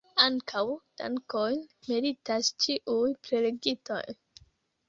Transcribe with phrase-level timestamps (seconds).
[0.23, 0.61] Ankaŭ
[1.01, 4.05] dankojn meritas ĉiuj prelegintoj.